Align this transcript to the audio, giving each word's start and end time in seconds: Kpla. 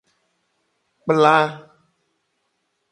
Kpla. 1.03 1.35